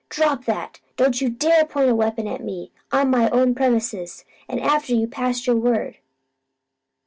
[0.09, 0.79] "Drop that!
[0.97, 5.07] Don't you dare point a weapon at me; on my own premises, an' after you
[5.07, 5.97] passed your word.